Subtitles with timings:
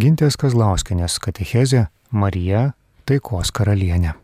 [0.00, 1.80] Gintės Kazlauskinės katechezė
[2.14, 2.60] Marija
[3.10, 4.14] taikos karalienė.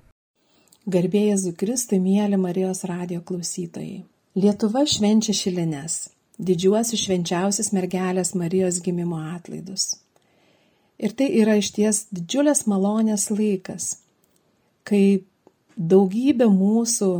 [0.88, 3.99] Garbėjai Zukristui, mėly Marijos radio klausytojai.
[4.39, 5.97] Lietuva švenčia šilines,
[6.41, 9.98] didžiuosius švenčiausias mergelės Marijos gimimo atlaidus.
[10.96, 13.91] Ir tai yra išties didžiulės malonės laikas,
[14.87, 15.27] kai
[15.77, 17.11] daugybė mūsų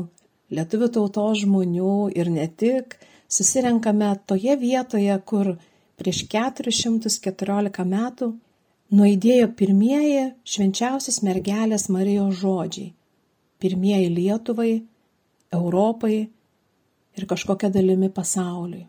[0.57, 2.96] lietuvių tautos žmonių ir ne tik
[3.29, 5.59] susirenkame toje vietoje, kur
[6.00, 8.32] prieš 414 metų
[8.94, 12.92] nuaidėjo pirmieji švenčiausios mergelės Marijos žodžiai.
[13.62, 14.72] Pirmieji Lietuvai,
[15.56, 16.16] Europai
[17.16, 18.86] ir kažkokia dalimi pasauliui.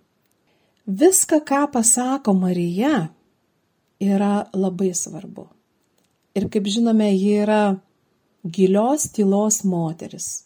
[0.88, 3.07] Viską, ką pasako Marija,
[3.99, 5.47] yra labai svarbu.
[6.38, 7.61] Ir kaip žinome, ji yra
[8.43, 10.45] gilios tylos moteris.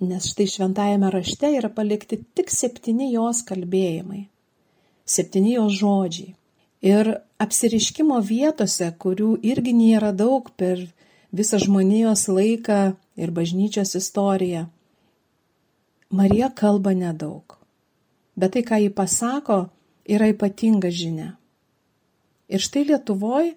[0.00, 4.28] Nes štai šventajame rašte yra palikti tik septyni jos kalbėjimai
[5.10, 6.34] septyni jos žodžiai.
[6.80, 10.86] Ir apsiriškimo vietose, kurių irgi nėra daug per
[11.32, 12.80] visą žmonijos laiką
[13.20, 14.68] ir bažnyčios istoriją,
[16.10, 17.54] Marija kalba nedaug.
[18.34, 19.68] Bet tai, ką ji pasako,
[20.08, 21.36] yra ypatinga žinia.
[22.50, 23.54] Ir štai Lietuvoje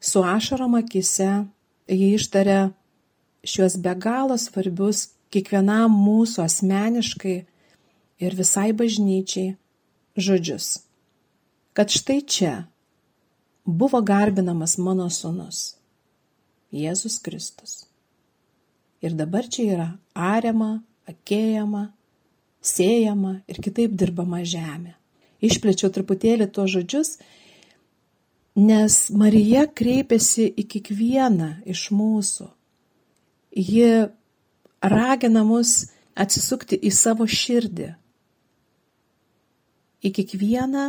[0.00, 1.44] su ašarom akise
[1.88, 2.72] jie ištarė
[3.46, 7.36] šios be galo svarbius kiekvienam mūsų asmeniškai
[8.24, 9.54] ir visai bažnyčiai
[10.16, 10.83] žodžius,
[11.74, 12.54] kad štai čia
[13.64, 15.74] buvo garbinamas mano sunus
[16.74, 17.84] Jėzus Kristus.
[19.04, 21.84] Ir dabar čia yra ariama, akėjama,
[22.64, 24.94] siejama ir kitaip dirbama žemė.
[25.44, 27.18] Išplečiau truputėlį tuos žodžius,
[28.58, 32.48] nes Marija kreipiasi į kiekvieną iš mūsų.
[33.54, 33.90] Ji
[34.82, 37.92] ragina mus atsisukti į savo širdį,
[40.04, 40.88] į kiekvieną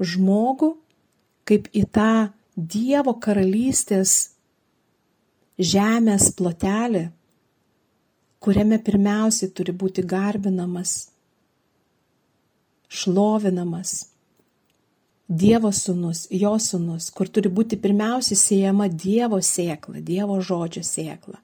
[0.00, 0.74] žmogų
[1.48, 4.34] kaip į tą Dievo karalystės
[5.58, 7.08] žemės plotelį,
[8.38, 11.08] kuriame pirmiausiai turi būti garbinamas,
[12.86, 13.96] šlovinamas
[15.24, 21.40] Dievo sūnus, jo sūnus, kur turi būti pirmiausiai siejama Dievo sėkla, Dievo žodžio sėkla.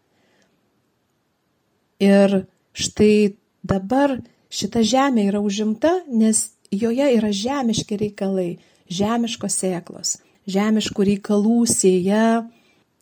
[2.01, 2.43] Ir
[2.77, 3.37] štai
[3.67, 4.19] dabar
[4.53, 8.59] šita žemė yra užimta, nes joje yra žemiški reikalai,
[8.91, 10.17] žemiškos sėklos,
[10.51, 12.47] žemiškų reikalų sėja,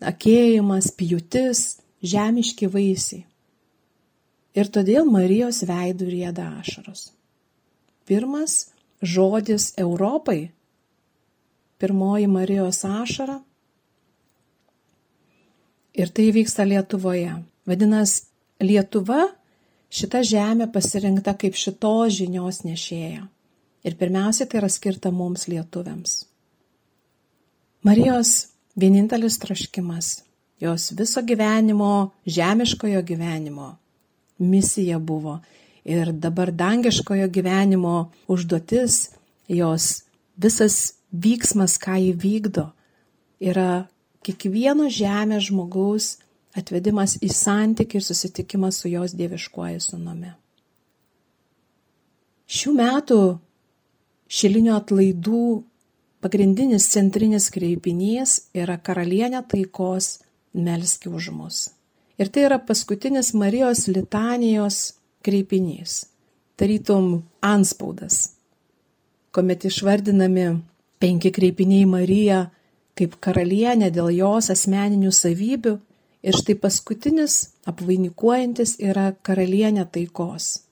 [0.01, 3.25] akėjimas, pjūtis, žemiški vaisiai.
[4.59, 7.13] Ir todėl Marijos veidų rieda ašaros.
[8.09, 8.71] Pirmas
[9.05, 10.51] žodis Europai,
[11.79, 13.39] pirmoji Marijos ašara.
[15.99, 17.37] Ir tai vyksta Lietuvoje.
[17.69, 18.25] Vadinasi,
[18.63, 19.29] Lietuva
[19.95, 23.29] šita žemė pasirinkta kaip šitos žinios nešėja.
[23.87, 26.25] Ir pirmiausia, tai yra skirta mums lietuviams.
[27.87, 30.23] Marijos vienintelis troškimas,
[30.61, 33.77] jos viso gyvenimo, žemiškojo gyvenimo
[34.39, 35.41] misija buvo
[35.85, 39.11] ir dabar dangiškojo gyvenimo užduotis,
[39.49, 40.03] jos
[40.37, 42.69] visas vyksmas, ką jį vykdo,
[43.41, 43.89] yra
[44.23, 46.19] kiekvieno žemės žmogaus
[46.59, 50.35] atvedimas į santykį ir susitikimas su jos dieviškuoju sunumi.
[52.49, 53.21] Šių metų
[54.29, 55.43] Šilinių atlaidų
[56.21, 60.19] pagrindinis centrinis kreipinys yra karalienė taikos
[60.53, 61.71] melski už mus.
[62.19, 66.05] Ir tai yra paskutinis Marijos litanijos kreipinys,
[66.59, 68.35] tarytum anspaudas,
[69.33, 70.49] kuomet išvardinami
[71.01, 72.45] penki kreipiniai Marija
[72.99, 75.77] kaip karalienė dėl jos asmeninių savybių
[76.27, 77.41] ir štai paskutinis
[77.71, 80.68] apvainikuojantis yra karalienė taikos.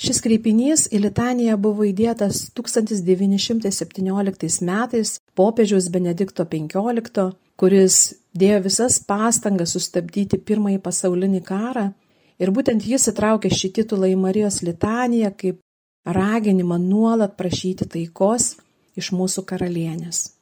[0.00, 7.26] Šis kreipinys į litaniją buvo įdėtas 1917 metais popiežiaus Benedikto XV,
[7.60, 7.96] kuris
[8.32, 11.92] dėjo visas pastangas sustabdyti pirmąjį pasaulinį karą.
[12.40, 15.60] Ir būtent jis įtraukė šį titulą į Marijos litaniją kaip
[16.08, 18.56] raginimą nuolat prašyti taikos
[18.96, 20.32] iš mūsų karalienės,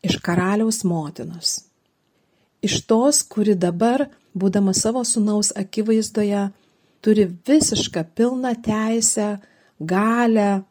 [0.00, 1.68] iš karaliaus motinos,
[2.64, 6.48] iš tos, kuri dabar, būdama savo sunaus akivaizdoje,
[7.00, 9.38] turi visišką pilną teisę,
[9.80, 10.62] galę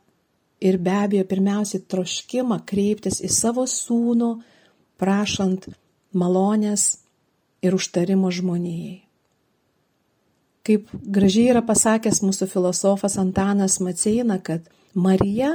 [0.62, 4.32] ir be abejo pirmiausiai troškimą kreiptis į savo sūnų,
[4.98, 5.70] prašant
[6.18, 6.98] malonės
[7.62, 9.04] ir užtarimo žmonijai.
[10.68, 15.54] Kaip gražiai yra pasakęs mūsų filosofas Antanas Maceina, kad Marija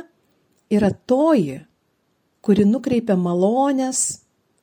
[0.72, 1.60] yra toji,
[2.40, 4.22] kuri nukreipia malonės,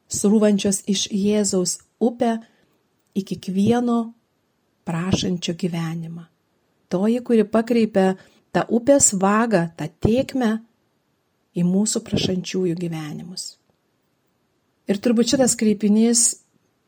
[0.10, 2.40] srūvančios iš Jėzaus upę
[3.14, 4.00] į kiekvieno
[4.89, 6.25] prašančio gyvenimą.
[6.89, 8.15] Toji, kuri pakreipia
[8.51, 10.57] tą upės vagą, tą tiekmę
[11.53, 13.56] į mūsų prašančiųjų gyvenimus.
[14.89, 16.39] Ir turbūt šitas kreipinys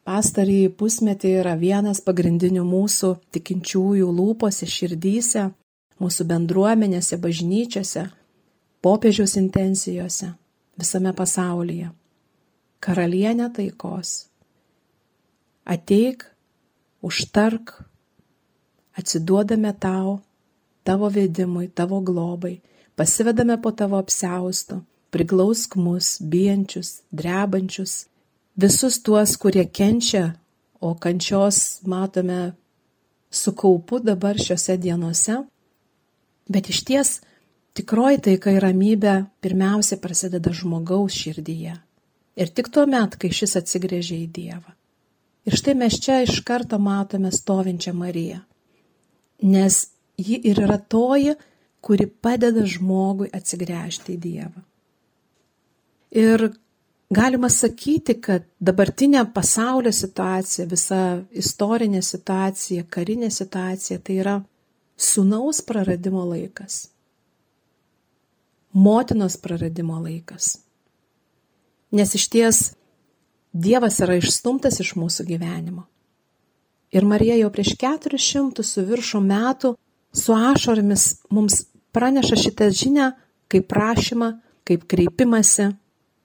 [0.07, 5.51] pastarį pusmetį yra vienas pagrindinių mūsų tikinčiųjų lūpose, širdyse,
[6.01, 8.07] mūsų bendruomenėse, bažnyčiose,
[8.81, 10.31] popiežiaus intencijose,
[10.81, 11.92] visame pasaulyje.
[12.81, 14.15] Karalienė taikos.
[15.69, 16.25] Ateik,
[17.06, 17.75] užtark,
[18.98, 20.20] atsiduodame tau,
[20.84, 22.60] tavo vedimui, tavo globai,
[22.96, 28.06] pasivedame po tavo apsausto, priglausk mus, bijančius, drebančius,
[28.56, 30.34] visus tuos, kurie kenčia,
[30.80, 32.54] o kančios matome
[33.32, 35.38] su kaupu dabar šiuose dienose.
[36.50, 37.12] Bet iš ties
[37.78, 41.78] tikroji taika ir ramybė pirmiausia prasideda žmogaus širdyje.
[42.36, 44.74] Ir tik tuo met, kai šis atsigrėžia į Dievą.
[45.46, 48.42] Ir štai mes čia iš karto matome stovinčią Mariją.
[49.42, 51.36] Nes ji ir yra toji,
[51.82, 54.62] kuri padeda žmogui atsigręžti į Dievą.
[56.12, 56.52] Ir
[57.10, 61.02] galima sakyti, kad dabartinė pasaulio situacija, visa
[61.32, 64.36] istorinė situacija, karinė situacija, tai yra
[64.98, 66.90] sunaus praradimo laikas.
[68.74, 70.58] Motinos praradimo laikas.
[71.92, 72.62] Nes iš ties
[73.52, 75.84] Dievas yra išstumtas iš mūsų gyvenimo.
[76.92, 79.76] Ir Marija jau prieš 400 su viršų metų
[80.12, 81.64] su ašoromis mums
[81.96, 83.12] praneša šitą žinią
[83.52, 84.32] kaip prašymą,
[84.68, 85.72] kaip kreipimąsi,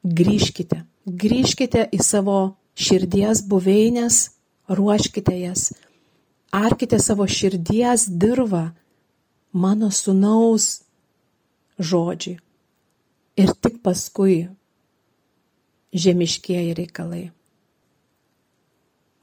[0.06, 2.38] grįžkite, grįžkite į savo
[2.78, 4.18] širdies buveinės,
[4.70, 5.70] ruoškite jas,
[6.54, 8.70] arkite savo širdies dirvą,
[9.52, 10.82] mano sunaus
[11.78, 12.38] žodžiai.
[13.36, 14.46] Ir tik paskui
[15.92, 17.35] žemiškieji reikalai.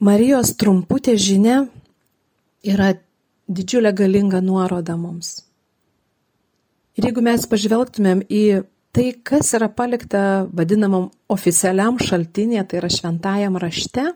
[0.04, 1.62] Marijos trumputė žinia
[2.60, 2.90] yra
[3.48, 5.38] didžiulė galinga nuoroda mums.
[6.98, 8.42] Ir jeigu mes pažvelgtumėm į
[8.94, 14.10] tai, kas yra palikta vadinamam oficialiam šaltinėje, tai yra šventajam rašte,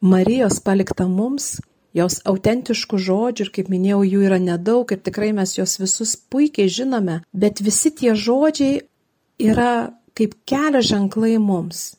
[0.00, 1.58] Marijos palikta mums,
[1.92, 6.70] jos autentiškų žodžių ir kaip minėjau, jų yra nedaug ir tikrai mes juos visus puikiai
[6.70, 8.78] žinome, bet visi tie žodžiai
[9.42, 11.98] yra kaip kelio ženklai mums,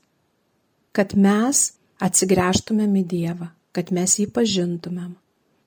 [0.95, 5.13] kad mes atsigręžtumėm į Dievą, kad mes jį pažintumėm,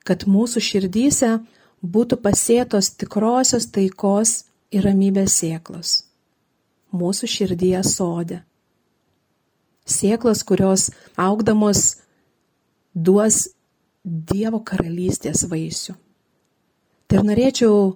[0.07, 1.37] kad mūsų širdyse
[1.81, 6.01] būtų pasėtos tikrosios taikos ir ramybės sėklos
[6.95, 8.39] mūsų širdyje sodė.
[9.85, 11.83] Sėklos, kurios augdamos
[12.93, 13.49] duos
[14.05, 15.95] Dievo karalystės vaisių.
[17.09, 17.95] Tai norėčiau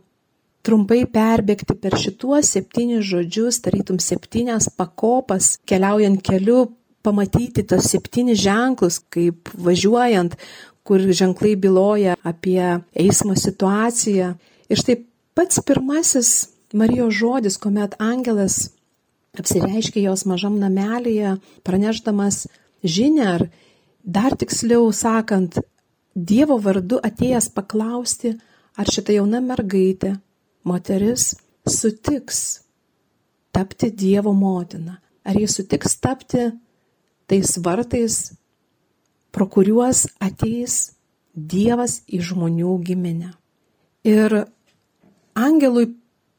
[0.66, 6.64] trumpai perbėgti per šituos septynis žodžius, tarytum septynias pakopas, keliaujant keliu,
[7.06, 10.36] pamatyti tos septynis ženklus, kaip važiuojant,
[10.84, 14.34] kur ženklai byloja apie eismo situaciją.
[14.70, 15.02] Ir štai
[15.38, 18.68] pats pirmasis Marijos žodis, kuomet angelas
[19.40, 22.44] apsireiškia jos mažam namelėje, pranešdamas
[22.84, 23.46] žinę, ar
[24.04, 25.60] dar tiksliau sakant,
[26.20, 28.34] Dievo vardu atėjęs paklausti,
[28.76, 30.16] ar šita jauna mergaitė,
[30.68, 31.36] moteris,
[31.70, 32.40] sutiks
[33.56, 36.50] tapti Dievo motina, ar jis sutiks tapti
[37.30, 38.18] tais vartais,
[39.32, 40.96] pro kuriuos ateis
[41.40, 43.30] Dievas į žmonių giminę.
[44.04, 44.34] Ir
[45.38, 45.86] angelui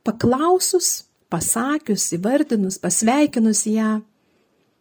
[0.05, 4.01] paklausus, pasakius, įvardinus, pasveikinus ją,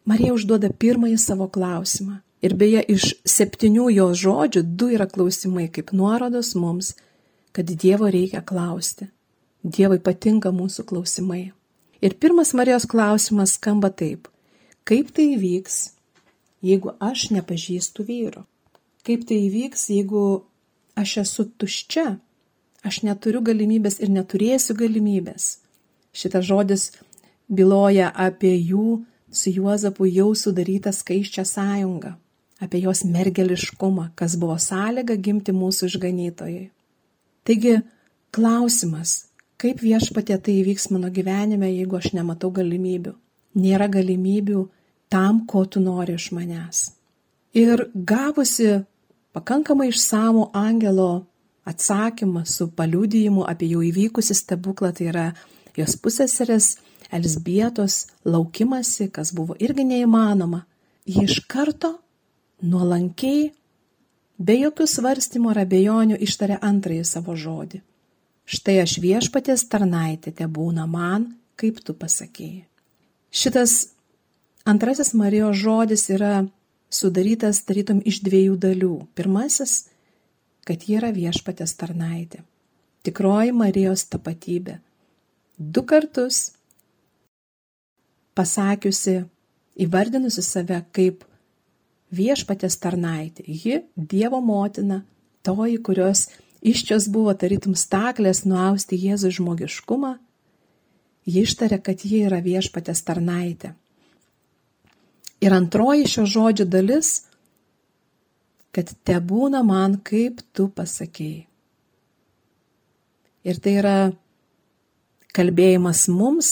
[0.09, 2.17] Marija užduoda pirmąjį savo klausimą.
[2.41, 6.95] Ir beje, iš septynių jos žodžių du yra klausimai kaip nuorodos mums,
[7.53, 9.10] kad Dievo reikia klausti.
[9.63, 11.51] Dievui patinka mūsų klausimai.
[12.00, 14.29] Ir pirmas Marijos klausimas skamba taip.
[14.88, 15.99] Kaip tai įvyks,
[16.66, 18.46] jeigu aš nepažįstu vyro?
[19.08, 20.25] Kaip tai įvyks, jeigu
[21.00, 22.20] aš esu tuščia?
[22.84, 25.58] Aš neturiu galimybės ir neturėsiu galimybės
[26.13, 26.89] Šitas žodis
[27.50, 32.16] byloja apie jų su Juozapu jau sudarytą skaiščią sąjungą,
[32.60, 36.66] apie jos mergeliškumą, kas buvo sąlyga gimti mūsų išganytojai.
[37.46, 37.75] Taigi,
[38.36, 39.30] klausimas,
[39.62, 43.13] kaip viešpatė tai įvyks mano gyvenime, jeigu aš nematau galimybių.
[43.60, 44.66] Nėra galimybių
[45.10, 46.92] tam, ko tu nori iš manęs.
[47.58, 48.84] Ir gavusi
[49.34, 51.25] pakankamai išsamų angelo
[51.70, 55.25] atsakymą su paliudijimu apie jau įvykusi stebuklą, tai yra
[55.78, 56.78] jos pusėseris
[57.10, 60.62] Elsbietos laukimasi, kas buvo irgi neįmanoma,
[61.10, 61.96] ji iš karto
[62.62, 63.48] nuolankiai,
[64.38, 67.82] be jokių svarstymų ar abejonių ištarė antrąjį savo žodį.
[68.50, 72.66] Štai aš viešpatės tarnaitė te būna man, kaip tu pasakėjai.
[73.30, 73.74] Šitas
[74.66, 76.48] antrasis Marijos žodis yra
[76.89, 78.94] sudarytas tarytum iš dviejų dalių.
[79.16, 79.88] Pirmasis,
[80.66, 82.44] kad ji yra viešpatės tarnaitė.
[83.06, 84.80] Tikroji Marijos tapatybė
[85.60, 86.54] Du kartus
[88.32, 89.25] pasakiusi,
[89.75, 91.25] įvardinusi save kaip
[92.16, 93.44] viešpatės tarnaitė.
[93.44, 95.01] Ji Dievo motina,
[95.44, 96.30] toji, kurios
[96.63, 100.13] iščios buvo tarytum staklės nuausti Jėzų žmogiškumą,
[101.28, 103.74] ji ištarė, kad ji yra viešpatės tarnaitė.
[105.39, 107.29] Ir antroji šio žodžio dalis,
[108.75, 111.46] kad te būna man, kaip tu pasakėjai.
[113.48, 113.96] Ir tai yra
[115.34, 116.50] kalbėjimas mums,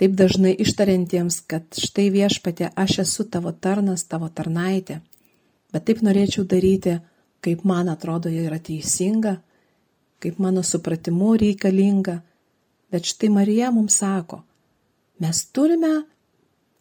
[0.00, 4.98] taip dažnai ištariantiems, kad štai viešpatė, aš esu tavo tarnas, tavo tarnaitė,
[5.72, 6.98] bet taip norėčiau daryti,
[7.42, 9.36] kaip man atrodo yra teisinga,
[10.22, 12.18] kaip mano supratimu reikalinga.
[12.92, 14.42] Bet štai Marija mums sako,
[15.22, 16.02] mes turime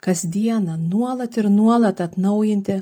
[0.01, 2.81] kasdieną nuolat ir nuolat atnaujinti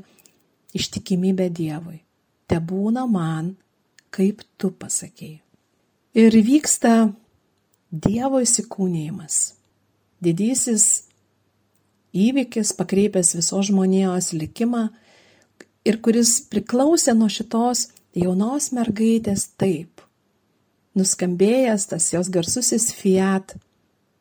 [0.73, 1.99] ištikimybę Dievui.
[2.47, 3.53] Te būna man,
[4.09, 5.41] kaip tu pasakėjai.
[6.17, 7.11] Ir vyksta
[7.91, 9.37] Dievo įsikūnymas.
[10.19, 10.85] Didysis
[12.13, 14.89] įvykis pakreipęs visos žmonijos likimą
[15.87, 20.01] ir kuris priklausė nuo šitos jaunos mergaitės taip.
[20.97, 23.55] Nuskambėjęs tas jos garsusis fiat,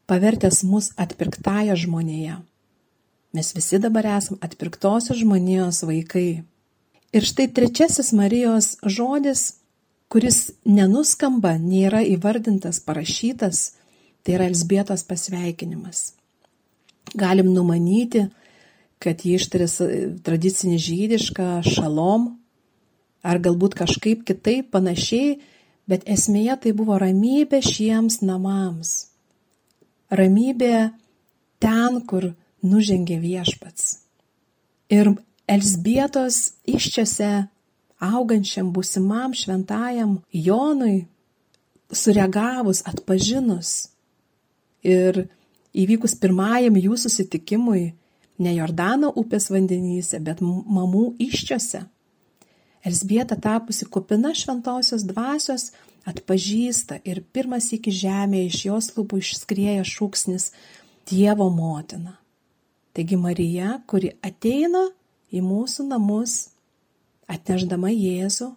[0.06, 2.36] pavertęs mus atpirktąją žmonėje.
[3.32, 6.44] Mes visi dabar esam atpirktosios žmonijos vaikai.
[7.12, 9.58] Ir štai trečiasis Marijos žodis,
[10.08, 13.75] kuris nenuskamba, nėra įvardintas, parašytas,
[14.25, 16.14] tai yra Elsbietos pasveikinimas.
[17.16, 18.26] Galim numanyti,
[19.00, 19.68] kad jį ištarė
[20.25, 22.32] tradicinį žydišką šalom,
[23.25, 25.38] ar galbūt kažkaip kitaip panašiai,
[25.88, 29.08] bet esmėje tai buvo ramybė šiems namams.
[30.12, 30.90] Ramybė
[31.61, 33.98] ten, kur nužengė viešpats.
[34.90, 35.14] Ir
[35.48, 37.48] Elsbietos iščiose
[38.04, 41.06] augančiam būsimam šventajam Jonui,
[41.88, 43.90] sureagavus, atpažinus
[44.84, 45.24] ir
[45.72, 47.94] įvykus pirmajam jų susitikimui,
[48.38, 51.86] ne Jordano upės vandenyse, bet mamų iščiose,
[52.84, 55.72] Elsbieta tapusi kupina šventosios dvasios
[56.08, 60.52] atpažįsta ir pirmas iki žemėje iš jos lūpų išskrieja šūksnis
[61.08, 62.14] Dievo motina.
[62.97, 64.88] Taigi Marija, kuri ateina
[65.33, 66.49] į mūsų namus,
[67.28, 68.52] atneždama Jėzų,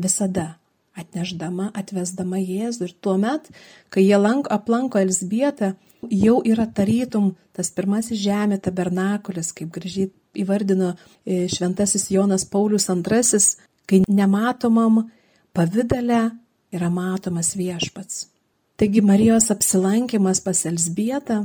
[0.00, 0.54] visada
[0.98, 2.88] atneždama, atvesdama Jėzų.
[2.88, 3.50] Ir tuomet,
[3.92, 5.74] kai jie lanko, aplanko Elsbietą,
[6.10, 13.40] jau yra tarytum tas pirmasis žemė tabernakulis, kaip gražiai įvardino e, šventasis Jonas Paulius II,
[13.86, 15.04] kai nematomam
[15.54, 16.22] pavydale
[16.74, 18.28] yra matomas viešpats.
[18.74, 21.44] Taigi Marijos apsilankimas pas Elsbietą,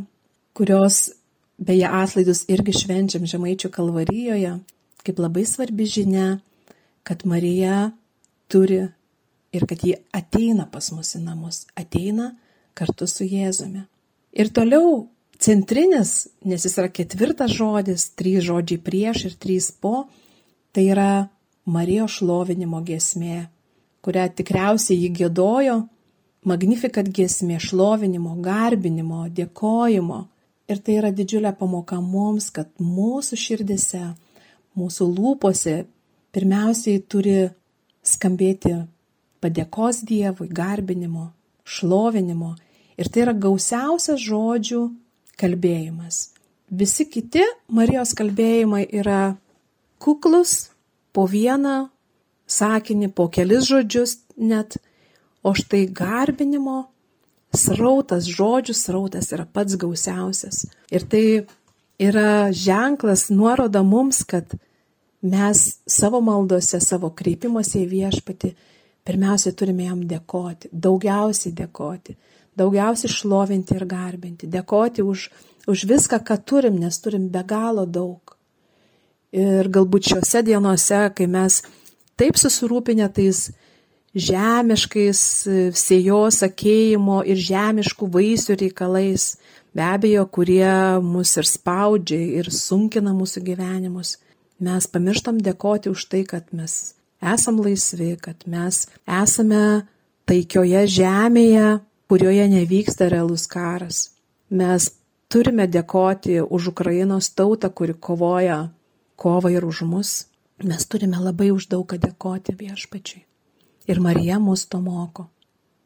[0.57, 1.11] kurios
[1.59, 4.53] Beje, atlaidus irgi švenčiam Žemaičių kalvarijoje,
[5.03, 6.37] kaip labai svarbi žinia,
[7.03, 7.89] kad Marija
[8.47, 8.85] turi
[9.51, 12.31] ir kad ji ateina pas mus į namus, ateina
[12.79, 13.83] kartu su Jėzumi.
[14.31, 15.09] Ir toliau
[15.41, 20.07] centrinis, nes jis yra ketvirtas žodis, trys žodžiai prieš ir trys po,
[20.71, 21.11] tai yra
[21.67, 23.49] Marijos šlovinimo gesmė,
[24.05, 25.79] kurią tikriausiai jį gėdojo,
[26.47, 30.23] magnifikat gesmė šlovinimo, garbinimo, dėkojimo
[30.69, 34.03] Ir tai yra didžiulė pamoka mums, kad mūsų širdise,
[34.77, 35.75] mūsų lūpose
[36.35, 37.49] pirmiausiai turi
[38.05, 38.75] skambėti
[39.41, 41.31] padėkos Dievui, garbinimo,
[41.65, 42.53] šlovinimo.
[42.99, 44.83] Ir tai yra gausiausias žodžių
[45.39, 46.29] kalbėjimas.
[46.69, 47.41] Visi kiti
[47.73, 49.37] Marijos kalbėjimai yra
[49.97, 50.69] kuklus,
[51.13, 51.89] po vieną
[52.45, 54.77] sakinį, po kelis žodžius net,
[55.41, 56.83] o štai garbinimo
[57.55, 60.65] srautas, žodžių srautas yra pats gausiausias.
[60.93, 61.23] Ir tai
[61.99, 64.53] yra ženklas, nuoroda mums, kad
[65.21, 68.53] mes savo maldose, savo kreipimuose į viešpatį
[69.09, 72.15] pirmiausiai turime jam dėkoti, daugiausiai dėkoti,
[72.59, 75.29] daugiausiai šlovinti ir garbinti, dėkoti už,
[75.67, 78.35] už viską, ką turim, nes turim be galo daug.
[79.33, 81.61] Ir galbūt šiuose dienose, kai mes
[82.17, 83.49] taip susirūpinę tais
[84.15, 85.21] žemiškais
[85.77, 89.35] sėjos akėjimo ir žemiškų vaisių reikalais,
[89.75, 94.17] be abejo, kurie mus ir spaudžia ir sunkina mūsų gyvenimus.
[94.59, 99.85] Mes pamirštam dėkoti už tai, kad mes esam laisvi, kad mes esame
[100.27, 104.09] taikioje žemėje, kurioje nevyksta realus karas.
[104.49, 104.89] Mes
[105.29, 108.69] turime dėkoti už Ukrainos tautą, kuri kovoja
[109.15, 110.25] kovą ir už mus.
[110.59, 113.28] Mes turime labai už daug ką dėkoti viešpačiui.
[113.89, 115.27] Ir Marija mus to moko.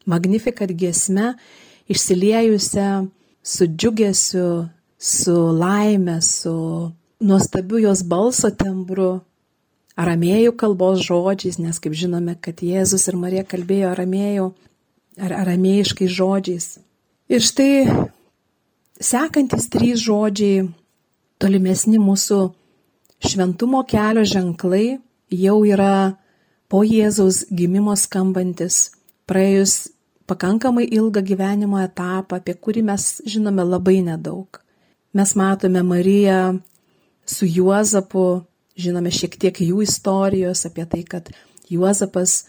[0.05, 1.33] Magnifikat giesme,
[1.87, 3.07] išsiliejusią
[3.43, 4.67] su džiugesiu,
[4.99, 9.21] su laime, su nuostabiu jos balso tembru,
[9.99, 14.49] aramėjų kalbos žodžiais, nes kaip žinome, kad Jėzus ir Marija kalbėjo aramėjų
[15.21, 16.77] ar aramėjiškai žodžiais.
[17.29, 17.71] Ir štai
[18.99, 20.67] sekantis trys žodžiai,
[21.39, 22.39] tolimesni mūsų
[23.23, 24.99] šventumo kelio ženklai
[25.31, 26.17] jau yra
[26.73, 28.95] po Jėzaus gimimo skambantis,
[29.29, 29.91] praėjus
[30.25, 34.57] pakankamai ilgą gyvenimo etapą, apie kurį mes žinome labai nedaug.
[35.13, 36.39] Mes matome Mariją
[37.29, 38.41] su Juozapu,
[38.73, 41.29] žinome šiek tiek jų istorijos apie tai, kad
[41.69, 42.47] Juozapas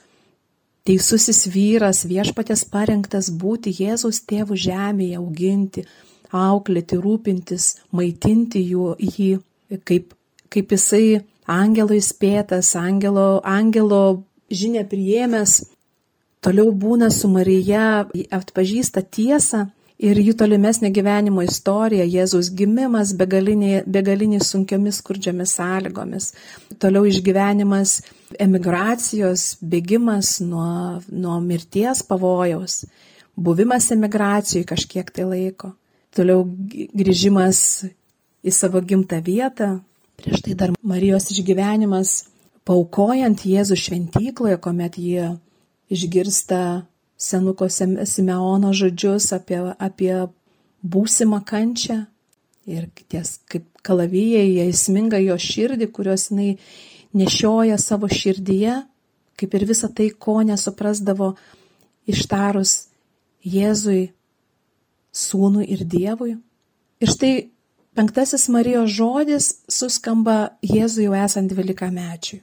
[0.88, 5.85] teisusis vyras viešpatės parengtas būti Jėzaus tėvų žemėje, auginti,
[6.33, 9.31] auklėti, rūpintis, maitinti jų, jį,
[9.85, 10.16] kaip,
[10.49, 15.63] kaip jisai angelo įspėtas, angelo, angelo žinia priėmęs,
[16.45, 19.67] toliau būna su Marija, atpažįsta tiesą
[20.05, 26.33] ir jų tolimesnė gyvenimo istorija, Jėzaus gimimas begaliniai, begaliniai sunkiomis skurdžiomis sąlygomis,
[26.83, 28.01] toliau išgyvenimas
[28.41, 32.85] emigracijos, bėgimas nuo, nuo mirties pavojaus,
[33.37, 35.75] buvimas emigracijoje kažkiek tai laiko,
[36.15, 36.45] toliau
[36.95, 37.87] grįžimas
[38.45, 39.79] į savo gimtą vietą,
[40.21, 42.25] prieš tai dar Marijos išgyvenimas,
[42.64, 45.35] paukojant Jėzų šventykloje, kuomet jie
[45.92, 46.87] išgirsta
[47.21, 50.14] senuko Simeono žodžius apie, apie
[50.85, 52.04] būsimą kančią
[52.68, 56.54] ir ties kaip kalavijai, jie įsminga jo širdį, kurios jinai
[57.14, 58.80] nešioja savo širdyje,
[59.38, 61.35] kaip ir visą tai, ko nesuprasdavo
[62.11, 62.88] ištarus
[63.44, 64.12] Jėzui,
[65.14, 66.33] Sūnui ir Dievui.
[66.99, 67.33] Ir štai
[67.95, 72.43] penktasis Marijos žodis suskamba Jėzui jau esant dvylikamečiui.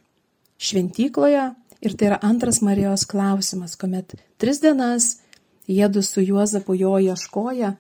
[0.62, 1.50] Šventykloje
[1.82, 5.16] Ir tai yra antras Marijos klausimas, kuomet tris dienas
[5.66, 7.72] jėdu su Juozapu jo ieškoja,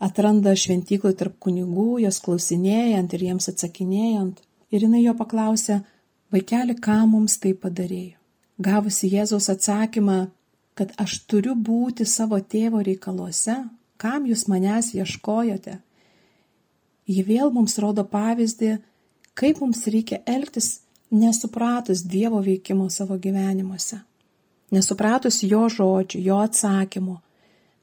[0.00, 4.40] atranda šventyklai tarp kunigų, jos klausinėjant ir jiems atsakinėjant.
[4.72, 5.82] Ir jinai jo paklausė,
[6.32, 8.16] vaikeli, ką mums tai padarėjo.
[8.56, 10.30] Gavusi Jėzaus atsakymą,
[10.76, 13.58] kad aš turiu būti savo tėvo reikaluose,
[14.00, 15.76] kam jūs manęs ieškojote.
[17.06, 18.76] Ji vėl mums rodo pavyzdį,
[19.38, 24.00] kaip mums reikia elgtis nesupratus Dievo veikimo savo gyvenimuose,
[24.74, 27.18] nesupratus jo žodžių, jo atsakymų,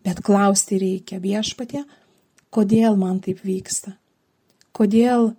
[0.04, 1.86] bet klausti reikia viešpatie,
[2.52, 3.96] kodėl man taip vyksta,
[4.76, 5.32] kodėl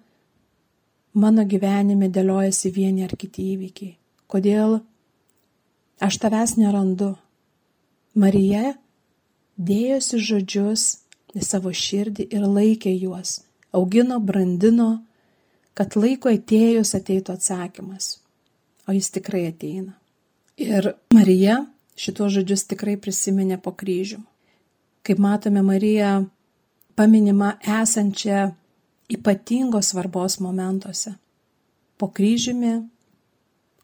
[1.13, 3.95] mano gyvenime dėliojasi vieni ar kiti įvykiai,
[4.27, 4.81] kodėl
[6.01, 7.15] aš tavęs nerandu.
[8.15, 8.77] Marija
[9.59, 10.85] dėjosi žodžius
[11.35, 13.41] į savo širdį ir laikė juos,
[13.75, 15.05] augino, brandino,
[15.75, 18.19] kad laiko atėjus ateitų atsakymas.
[18.87, 19.95] O jis tikrai ateina.
[20.61, 21.65] Ir Marija
[21.99, 24.21] šituos žodžius tikrai prisiminė po kryžių.
[25.05, 26.23] Kaip matome, Marija
[26.97, 28.53] paminima esančia
[29.11, 31.15] ypatingos svarbos momentuose.
[31.99, 32.79] Po kryžiumi,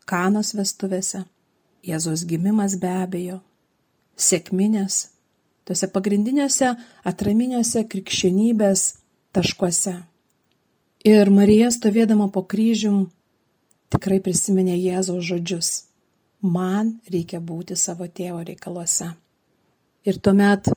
[0.07, 1.25] kanos vestuvėse,
[1.81, 3.39] Jėzos gimimas be abejo,
[4.21, 5.07] sėkminės,
[5.65, 6.75] tose pagrindiniuose
[7.09, 8.83] atraminiuose krikščionybės
[9.37, 9.97] taškuose.
[11.07, 13.07] Ir Marija stovėdama po kryžium
[13.93, 15.71] tikrai prisiminė Jėzaus žodžius.
[16.41, 19.11] Man reikia būti savo tėvo reikaluose.
[20.09, 20.71] Ir tuomet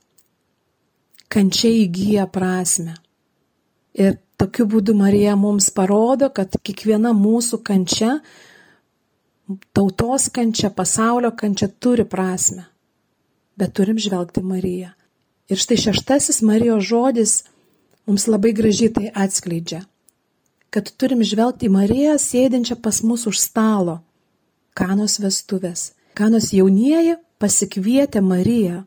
[1.32, 2.98] kančia įgyja prasme.
[3.96, 8.18] Ir tokiu būdu Marija mums parodo, kad kiekviena mūsų kančia,
[9.76, 12.66] tautos kančia, pasaulio kančia turi prasme.
[13.56, 14.92] Bet turim žvelgti Mariją.
[15.48, 17.34] Ir štai šeštasis Marijos žodis
[18.06, 19.84] mums labai gražiai tai atskleidžia
[20.74, 24.00] kad turim žvelgti į Mariją sėdinčią pas mus už stalo.
[24.74, 25.92] Kanos vestuvės.
[26.18, 28.82] Kanos jaunieji pasikvietė Mariją.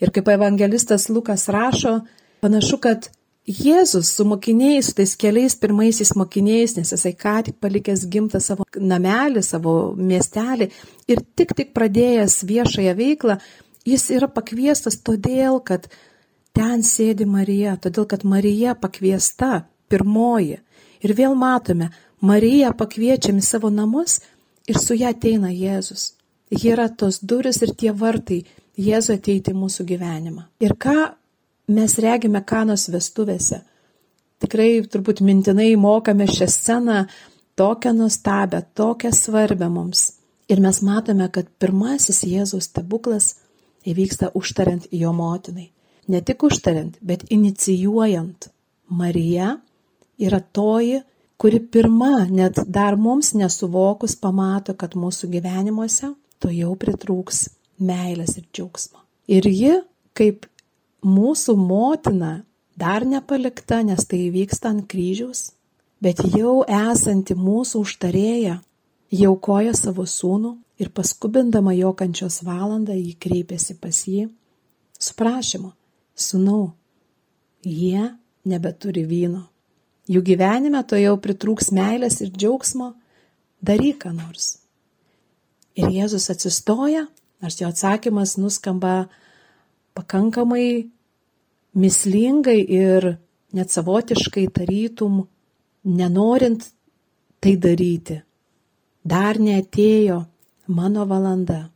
[0.00, 1.98] Ir kaip evangelistas Lukas rašo,
[2.40, 3.10] panašu, kad
[3.48, 8.66] Jėzus su mokiniais, su tais keliais pirmaisiais mokiniais, nes jisai ką tik palikęs gimtą savo
[8.76, 10.68] namelį, savo miestelį
[11.08, 13.38] ir tik tik pradėjęs viešąją veiklą,
[13.88, 15.88] jis yra pakviestas todėl, kad
[16.58, 20.58] ten sėdi Marija, todėl kad Marija pakviesta pirmoji.
[21.06, 24.18] Ir vėl matome, Mariją pakviečiam į savo namus
[24.66, 26.14] ir su ją ateina Jėzus.
[26.50, 28.42] Jie yra tos duris ir tie vartai
[28.78, 30.44] Jėzų ateiti į mūsų gyvenimą.
[30.62, 30.96] Ir ką
[31.74, 33.62] mes regime kanos vestuvėse.
[34.42, 37.00] Tikrai turbūt mintinai mokame šią sceną
[37.58, 40.12] tokią nuostabę, tokią svarbę mums.
[40.48, 43.34] Ir mes matome, kad pirmasis Jėzaus stebuklas
[43.86, 45.72] įvyksta užtariant jo motinai.
[46.08, 48.48] Ne tik užtariant, bet inicijuojant
[48.88, 49.58] Mariją
[50.18, 51.02] yra toji,
[51.38, 57.44] kuri pirma, net dar mums nesuvokus, pamato, kad mūsų gyvenimuose to jau pritrūks
[57.78, 59.04] meilės ir džiaugsmo.
[59.28, 59.74] Ir ji,
[60.16, 60.48] kaip
[61.04, 62.32] mūsų motina,
[62.78, 65.52] dar nepalikta, nes tai vyksta ant kryžiaus,
[66.02, 68.58] bet jau esanti mūsų užtarėja,
[69.14, 74.28] jau koja savo sūnų ir paskubindama jo kančios valandą jį kreipėsi pas jį
[74.98, 75.72] su prašymu,
[76.18, 76.72] sūnau,
[77.64, 78.10] jie
[78.48, 79.46] nebeturi vyno.
[80.08, 82.94] Jų gyvenime to jau pritrūks meilės ir džiaugsmo,
[83.60, 84.56] daryk ką nors.
[85.78, 87.06] Ir Jėzus atsistoja,
[87.42, 89.08] nors jo atsakymas nuskamba
[89.94, 90.88] pakankamai
[91.78, 93.18] mislingai ir
[93.52, 95.26] net savotiškai tarytum,
[95.84, 96.66] nenorint
[97.40, 98.22] tai daryti.
[99.04, 100.22] Dar neatėjo
[100.68, 101.68] mano valanda.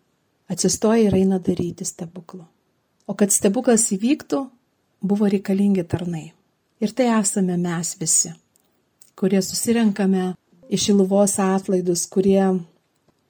[0.50, 2.51] Atsistoja ir eina daryti stebuklų.
[3.06, 4.44] O kad stebuklas įvyktų,
[5.02, 6.30] buvo reikalingi tarnai.
[6.82, 8.32] Ir tai esame mes visi,
[9.18, 10.32] kurie susirenkame
[10.72, 12.42] iš iluvos atlaidus, kurie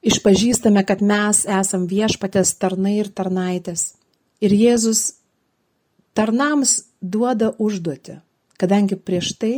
[0.03, 3.93] išpažįstame, kad mes esam viešpatės tarnai ir tarnaitės.
[4.43, 5.03] Ir Jėzus
[6.17, 8.17] tarnams duoda užduotį,
[8.57, 9.55] kadangi prieš tai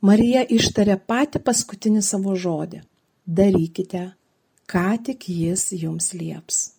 [0.00, 2.80] Marija ištarė patį paskutinį savo žodį-
[3.40, 4.14] darykite,
[4.66, 6.72] ką tik jis jums lieps.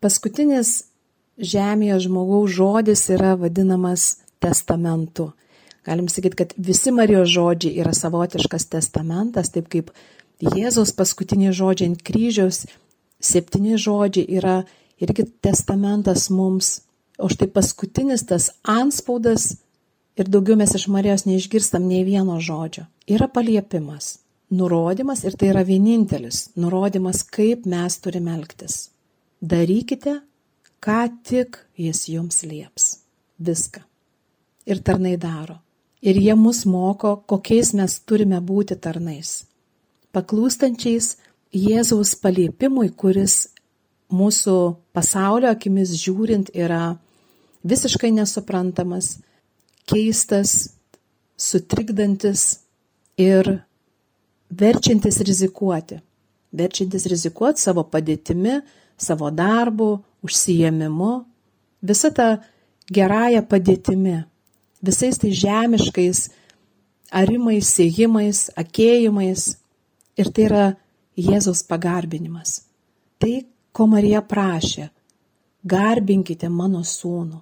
[0.00, 0.82] Paskutinis
[1.38, 5.32] žemėje žmogaus žodis yra vadinamas testamentu.
[5.86, 9.92] Galim sakyti, kad visi Marijos žodžiai yra savotiškas testamentas, taip kaip
[10.42, 12.64] Jėzaus paskutiniai žodžiai ant kryžiaus,
[13.22, 14.56] septyni žodžiai yra
[15.00, 16.80] irgi testamentas mums.
[17.16, 19.54] O štai paskutinis tas anspaudas
[20.20, 22.84] ir daugiau mes iš Marijos neišgirstam nei vieno žodžio.
[23.08, 24.18] Yra paliepimas,
[24.50, 28.90] nurodymas ir tai yra vienintelis nurodymas, kaip mes turime elgtis.
[29.40, 30.18] Darykite,
[30.86, 32.84] ką tik jis jums lieps.
[33.42, 33.82] Viską.
[34.70, 35.58] Ir tarnai daro.
[36.02, 39.42] Ir jie mus moko, kokiais mes turime būti tarnais.
[40.14, 41.16] Paklūstančiais
[41.56, 43.48] Jėzaus paliepimui, kuris
[44.12, 44.56] mūsų
[44.94, 46.96] pasaulio akimis žiūrint yra
[47.66, 49.16] visiškai nesuprantamas,
[49.88, 50.76] keistas,
[51.36, 52.60] sutrikdantis
[53.18, 53.50] ir
[54.50, 56.00] verčiantis rizikuoti.
[56.56, 58.60] Verčiantis rizikuoti savo padėtimi,
[58.96, 59.90] savo darbu,
[60.26, 61.12] užsijėmimu,
[61.86, 62.28] visa ta
[62.92, 64.18] gerąją padėtimi,
[64.82, 66.26] visais tai žemiškais
[67.10, 69.54] arimais, siejimais, akėjimais.
[70.16, 70.66] Ir tai yra
[71.16, 72.62] Jėzaus pagarbinimas.
[73.20, 74.90] Tai, ko Marija prašė-
[75.74, 77.40] garbinkite mano sūnų.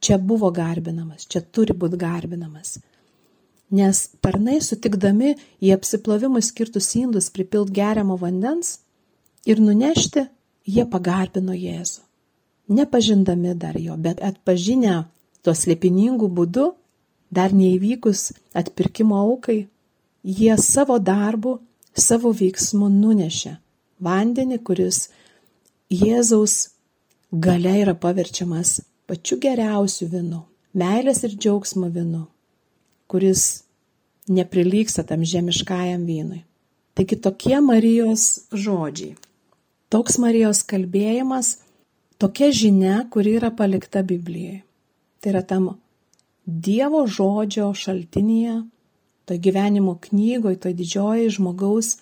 [0.00, 2.78] Čia buvo garbinamas, čia turi būti garbinamas.
[3.70, 8.78] Nes tarnai sutikdami į apsiplovimui skirtus indus pripilt geriamo vandens
[9.44, 10.28] ir nunešti,
[10.66, 12.02] jie pagarbino Jėzų.
[12.76, 15.04] Nepažindami dar jo, bet atpažinę
[15.46, 16.72] tuo slėpiningų būdu,
[17.30, 19.68] dar neįvykus atpirkimo aukai,
[20.26, 21.60] jie savo darbu,
[21.94, 23.56] savo veiksmu nunešė
[24.02, 25.06] vandenį, kuris
[25.90, 26.72] Jėzaus
[27.30, 30.42] gale yra paverčiamas pačiu geriausiu vinu,
[30.74, 32.26] meilės ir džiaugsmo vinu,
[33.06, 33.62] kuris
[34.26, 36.42] neprilyksta tam žemiškajam vynui.
[36.96, 39.14] Taigi tokie Marijos žodžiai,
[39.92, 41.56] toks Marijos kalbėjimas,
[42.18, 44.62] tokia žinia, kuri yra palikta Biblijoje.
[45.20, 45.74] Tai yra tam
[46.46, 48.60] Dievo žodžio šaltinėje,
[49.26, 51.96] to gyvenimo knygoje, to didžioji žmogaus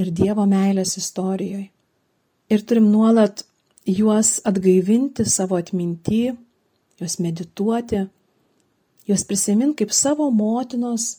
[0.00, 1.68] ir Dievo meilės istorijoje.
[2.52, 3.44] Ir turim nuolat
[3.84, 6.32] juos atgaivinti savo atminty,
[7.00, 8.06] juos medituoti,
[9.08, 11.18] juos prisiminti kaip savo motinos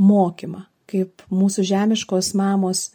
[0.00, 2.88] mokymą, kaip mūsų žemiškos mamos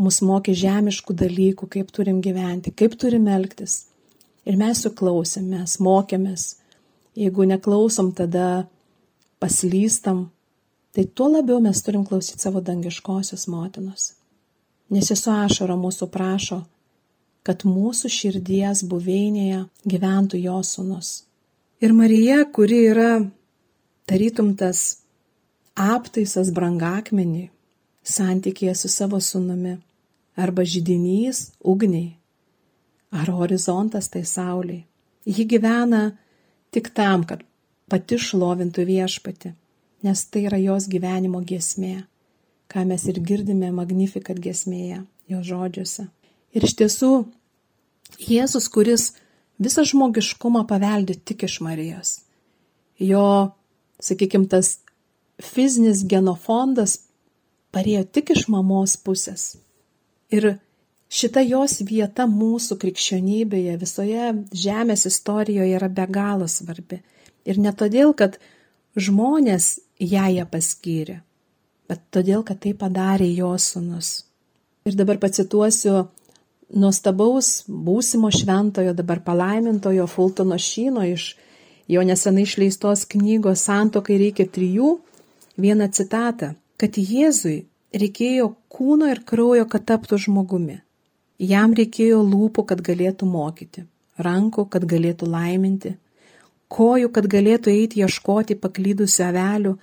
[0.00, 3.86] mus mokė žemiškų dalykų, kaip turim gyventi, kaip turim elgtis.
[4.46, 6.46] Ir mes jų klausėm, mes mokėmės.
[7.16, 8.66] Jeigu neklausom, tada
[9.42, 10.28] paslystam.
[10.94, 14.12] Tai tuo labiau mes turim klausyti savo dangiškosios motinos.
[14.92, 16.62] Nes jis su ašara mūsų prašo
[17.46, 21.10] kad mūsų širdies buveinėje gyventų jo sūnus.
[21.78, 23.10] Ir Marija, kuri yra
[24.10, 25.04] tarytum tas
[25.78, 27.46] aptaisas brangakmenį
[28.06, 29.76] santykėje su savo sūnumi,
[30.36, 32.14] arba žydinys ugniai,
[33.10, 34.84] ar horizontas tai sauliai.
[35.26, 36.16] Ji gyvena
[36.70, 37.42] tik tam, kad
[37.90, 39.54] pati šlovintų viešpati,
[40.06, 42.04] nes tai yra jos gyvenimo giesmė,
[42.70, 46.06] ką mes ir girdime Magnifikat giesmėje, jo žodžiuose.
[46.54, 47.12] Ir iš tiesų,
[48.22, 49.10] Jėzus, kuris
[49.58, 52.20] visą žmogiškumą paveldi tik iš Marijos.
[53.02, 53.52] Jo,
[53.98, 54.78] sakykime, tas
[55.42, 57.00] fizinis genofondas
[57.76, 59.54] parėjo tik iš mamos pusės.
[60.32, 60.56] Ir
[61.12, 64.32] šita jos vieta mūsų krikščionybėje, visoje
[64.64, 67.02] žemės istorijoje yra be galo svarbi.
[67.46, 68.40] Ir ne todėl, kad
[68.96, 71.20] žmonės ją ją paskyrė,
[71.86, 74.12] bet todėl, kad tai padarė jos sunus.
[74.86, 76.06] Ir dabar pacituosiu
[76.74, 81.34] nuostabaus būsimo šventojo, dabar palaimintojo Fultono Šyno iš
[81.90, 84.96] jo nesenai išleistos knygos Santokai reikia trijų,
[85.58, 90.80] vieną citatą, kad Jėzui reikėjo kūno ir kraujo, kad taptų žmogumi.
[91.38, 93.84] Jam reikėjo lūpų, kad galėtų mokyti,
[94.16, 95.96] rankų, kad galėtų laiminti,
[96.72, 99.76] kojų, kad galėtų eiti ieškoti paklydusių avelių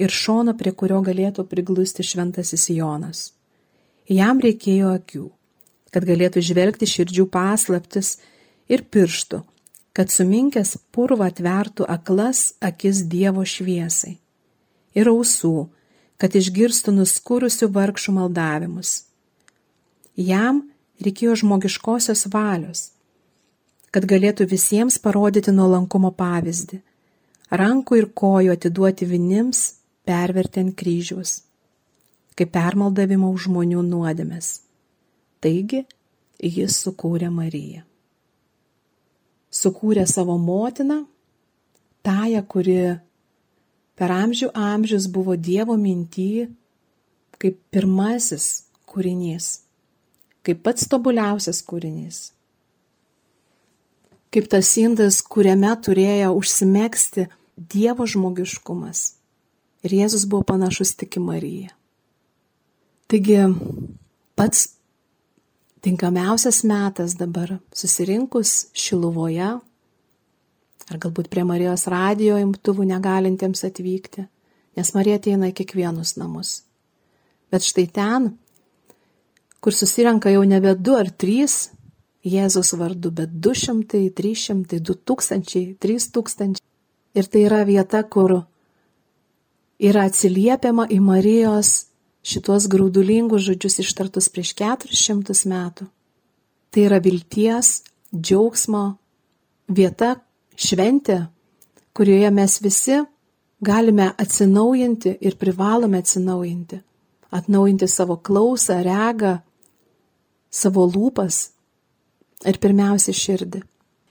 [0.00, 3.32] ir šono, prie kurio galėtų priglusti šventasis Jonas.
[4.10, 5.26] Jam reikėjo akių,
[5.94, 8.16] kad galėtų žvelgti širdžių paslaptis
[8.70, 9.42] ir pirštų,
[9.92, 14.16] kad suminkęs purvą atvertų aklas akis Dievo šviesai.
[14.94, 15.68] Ir ausų,
[16.20, 18.92] kad išgirstų nuskurusių vargšų maldavimus.
[20.20, 20.66] Jam
[21.00, 22.90] reikėjo žmogiškosios valios,
[23.90, 26.80] kad galėtų visiems parodyti nuolankumo pavyzdį,
[27.50, 29.62] rankų ir kojų atiduoti vinims,
[30.04, 31.40] pervertent kryžius,
[32.36, 34.60] kaip permaldavimo už žmonių nuodėmės.
[35.40, 35.86] Taigi
[36.40, 37.86] jis sukūrė Mariją.
[39.50, 41.02] Sukūrė savo motiną,
[42.06, 42.76] tąją, kuri
[44.00, 46.48] per amžių amžius buvo Dievo minty
[47.40, 48.52] kaip pirmasis
[48.88, 49.58] kūrinys
[50.46, 52.30] kaip pats tobuliausias kūrinys.
[54.30, 57.26] Kaip tas indas, kuriame turėjo užsimėgsti
[57.60, 59.02] Dievo žmogiškumas.
[59.84, 61.72] Ir Jėzus buvo panašus tik į Mariją.
[63.10, 63.40] Taigi
[64.38, 64.68] pats
[65.84, 69.56] tinkamiausias metas dabar susirinkus Šiluvoje,
[70.90, 74.26] ar galbūt prie Marijos radijo imtuvų negalintiems atvykti,
[74.76, 76.60] nes Marija ateina į kiekvienus namus.
[77.50, 78.32] Bet štai ten
[79.60, 81.70] kur susirenka jau nebe du ar trys
[82.20, 86.66] Jėzus vardu, bet du šimtai, trys šimtai, du tūkstančiai, trys tūkstančiai.
[87.16, 88.42] Ir tai yra vieta, kur
[89.80, 91.70] yra atsiliepiama į Marijos
[92.20, 95.88] šitos graudulingus žodžius ištartus prieš keturis šimtus metų.
[96.68, 97.80] Tai yra vilties,
[98.12, 98.84] džiaugsmo
[99.72, 100.18] vieta,
[100.60, 101.24] šventė,
[101.96, 103.00] kurioje mes visi
[103.60, 106.80] galime atsinaujinti ir privalome atsinaujinti.
[107.30, 109.38] Atnaujinti savo klausą, regą,
[110.50, 111.50] savo lūpas
[112.46, 113.62] ir pirmiausia širdį.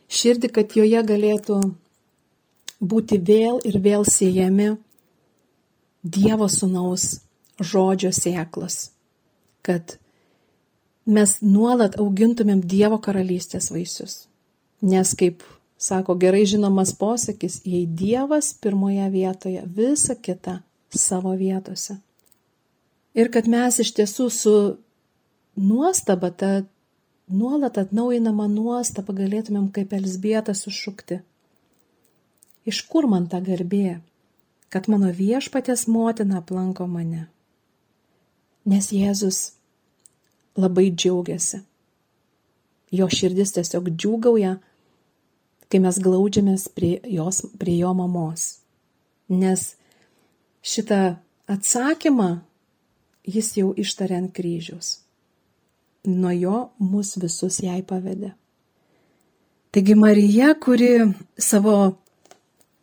[0.10, 1.60] Širdį, kad joje galėtų
[2.80, 4.78] būti vėl ir vėl siejami
[6.00, 7.20] Dievo sunaus
[7.60, 8.94] žodžio sėklas,
[9.68, 9.98] kad
[11.04, 14.30] mes nuolat augintumėm Dievo karalystės vaisius.
[14.80, 15.44] Nes kaip
[15.80, 21.96] sako gerai žinomas posakis, jei Dievas pirmoje vietoje, visa kita savo vietose.
[23.16, 24.54] Ir kad mes iš tiesų su
[25.56, 26.52] nuostaba, ta
[27.32, 31.22] nuolat atnaujinama nuostaba galėtumėm kaip Elsbieta sušukti.
[32.68, 34.02] Iš kur man ta garbė,
[34.70, 37.28] kad mano viešpatės motina aplanko mane?
[38.68, 39.54] Nes Jėzus
[40.60, 41.64] labai džiaugiasi.
[42.92, 44.58] Jo širdis tiesiog džiūgauja,
[45.70, 48.60] kai mes glaudžiamės prie, jos, prie jo mamos.
[49.30, 49.76] Nes
[50.66, 52.40] šitą atsakymą
[53.30, 54.98] jis jau ištarė ant kryžiaus
[56.04, 58.34] nuo jo mus visus jai pavedė.
[59.70, 61.76] Taigi Marija, kuri savo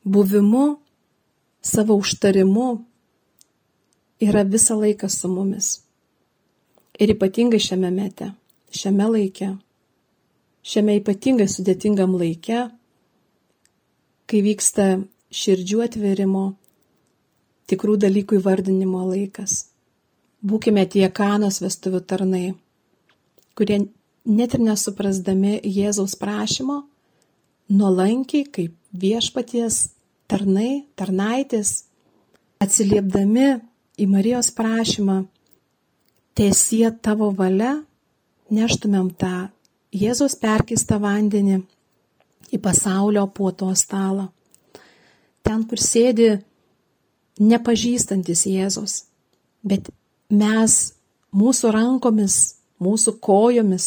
[0.04, 0.76] buvimu,
[1.62, 2.68] savo užtarimu
[4.22, 5.80] yra visą laiką su mumis.
[7.00, 8.30] Ir ypatingai šiame mete,
[8.70, 9.50] šiame laike,
[10.62, 12.68] šiame ypatingai sudėtingam laike,
[14.26, 14.86] kai vyksta
[15.30, 16.44] širdžių atverimo,
[17.70, 19.66] tikrų dalykų įvardinimo laikas.
[20.46, 22.46] Būkime tie kanos vestuvių tarnai
[23.56, 23.88] kurie
[24.28, 26.82] net ir nesuprasdami Jėzaus prašymo,
[27.72, 29.86] nuolankiai kaip viešpaties
[30.30, 31.86] tarnai, tarnaitės,
[32.60, 33.48] atsiliepdami
[33.96, 35.22] į Marijos prašymą,
[36.36, 37.78] tiesie tavo valia,
[38.52, 39.48] neštumėm tą
[39.96, 41.62] Jėzaus perkistą vandenį
[42.52, 44.28] į pasaulio puoto stalą.
[45.46, 46.36] Ten, kur sėdi
[47.38, 48.98] nepažįstantis Jėzus,
[49.62, 49.90] bet
[50.30, 50.76] mes
[51.36, 53.86] mūsų rankomis mūsų kojomis,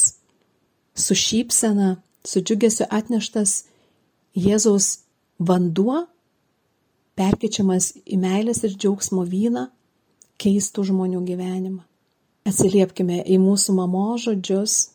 [0.96, 3.64] su šypsena, su džiugesiu atneštas
[4.38, 5.06] Jėzaus
[5.40, 6.06] vanduo,
[7.20, 9.68] perkečiamas į meilės ir džiaugsmo vyną,
[10.40, 11.84] keistų žmonių gyvenimą.
[12.48, 14.92] Atsiliepkime į mūsų mamo žodžius,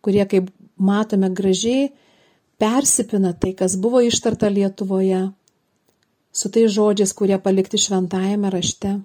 [0.00, 0.48] kurie, kaip
[0.80, 1.90] matome, gražiai
[2.60, 5.30] persipina tai, kas buvo ištarta Lietuvoje,
[6.32, 8.98] su tai žodžiais, kurie palikti šventajame rašte.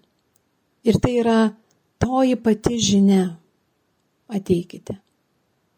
[0.86, 1.40] Ir tai yra
[2.02, 3.30] toji pati žinia,
[4.28, 5.00] ateikite.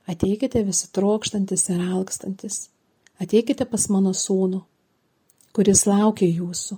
[0.07, 2.67] Ateikite visi trokštantis ir alkstantis.
[3.21, 4.61] Ateikite pas mano sūnų,
[5.55, 6.77] kuris laukia jūsų.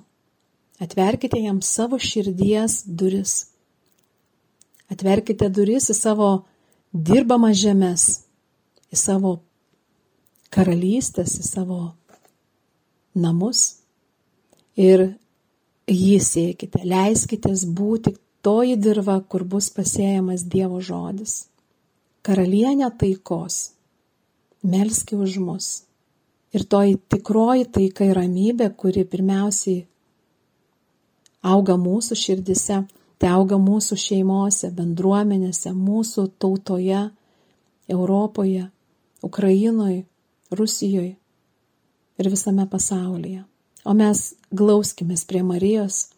[0.79, 3.49] Atverkite jam savo širdies duris.
[4.89, 6.29] Atverkite duris į savo
[6.93, 8.23] dirbamą žemės,
[8.89, 9.33] į savo
[10.53, 11.79] karalystės, į savo
[13.15, 13.79] namus
[14.77, 15.11] ir
[15.89, 16.81] jį siekite.
[16.85, 21.45] Leiskitės būti toji dirba, kur bus pasėjamas Dievo žodis.
[22.25, 23.71] Karalienė taikos,
[24.63, 25.69] melski už mus,
[26.49, 29.83] Ir toji tikroji taika ir ramybė, kuri pirmiausiai
[31.45, 32.79] auga mūsų širdise,
[33.21, 37.03] tai auga mūsų šeimose, bendruomenėse, mūsų tautoje,
[37.89, 38.65] Europoje,
[39.25, 40.07] Ukrainoje,
[40.51, 41.15] Rusijoje
[42.19, 43.43] ir visame pasaulyje.
[43.85, 46.09] O mes glauskime prie Marijos,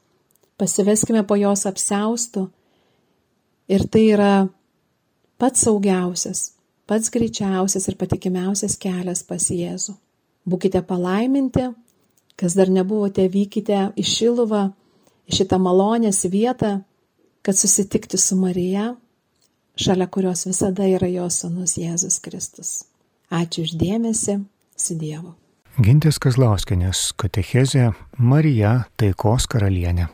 [0.57, 2.47] pasiveskime po jos apseustų
[3.69, 4.33] ir tai yra
[5.37, 6.53] pats saugiausias,
[6.89, 9.95] pats greičiausias ir patikimiausias kelias pas Jėzų.
[10.45, 11.69] Būkite palaiminti,
[12.35, 14.71] kas dar nebuvote, vykite į Šiluvą,
[15.29, 16.79] į šitą malonės vietą,
[17.45, 18.95] kad susitikti su Marija,
[19.77, 22.90] šalia kurios visada yra jos sunus Jėzus Kristus.
[23.31, 24.41] Ačiū uždėmesi,
[24.75, 25.31] su Dievu.
[25.79, 30.09] Gintės Kazlauskinės katechezė Marija taikos karalienė.